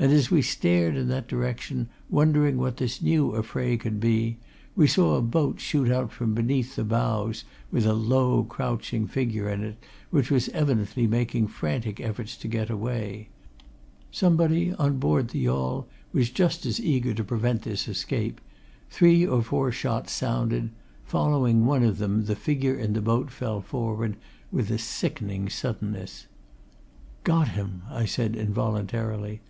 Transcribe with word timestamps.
And 0.00 0.12
as 0.12 0.30
we 0.30 0.42
stared 0.42 0.96
in 0.96 1.08
that 1.08 1.28
direction, 1.28 1.90
wondering 2.08 2.56
what 2.56 2.78
this 2.78 3.02
new 3.02 3.36
affray 3.36 3.76
could 3.76 4.00
be, 4.00 4.38
we 4.74 4.86
saw 4.88 5.14
a 5.14 5.22
boat 5.22 5.60
shoot 5.60 5.90
out 5.92 6.10
from 6.10 6.34
beneath 6.34 6.74
the 6.74 6.84
bows, 6.84 7.44
with 7.70 7.86
a 7.86 7.92
low, 7.92 8.42
crouching 8.42 9.06
figure 9.06 9.48
in 9.48 9.62
it 9.62 9.76
which 10.10 10.30
was 10.30 10.48
evidently 10.48 11.06
making 11.06 11.48
frantic 11.48 12.00
efforts 12.00 12.34
to 12.38 12.48
get 12.48 12.68
away. 12.70 13.28
Somebody 14.10 14.72
on 14.72 14.96
board 14.98 15.28
the 15.28 15.40
yawl 15.40 15.86
was 16.14 16.30
just 16.30 16.64
as 16.66 16.80
eager 16.80 17.12
to 17.14 17.22
prevent 17.22 17.62
this 17.62 17.86
escape; 17.86 18.40
three 18.88 19.24
or 19.24 19.42
four 19.42 19.70
shots 19.70 20.12
sounded 20.12 20.70
following 21.04 21.66
one 21.66 21.84
of 21.84 21.98
them, 21.98 22.24
the 22.24 22.34
figure 22.34 22.74
in 22.74 22.94
the 22.94 23.02
boat 23.02 23.30
fell 23.30 23.60
forward 23.60 24.16
with 24.50 24.70
a 24.70 24.78
sickening 24.78 25.48
suddenness. 25.50 26.26
"Got 27.22 27.48
him!" 27.48 27.82
I 27.90 28.06
said 28.06 28.34
involuntarily. 28.34 29.42